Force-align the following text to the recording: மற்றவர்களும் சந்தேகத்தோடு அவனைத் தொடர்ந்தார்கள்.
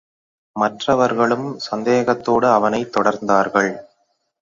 மற்றவர்களும் 0.55 1.59
சந்தேகத்தோடு 1.59 2.49
அவனைத் 2.51 2.97
தொடர்ந்தார்கள். 2.97 3.71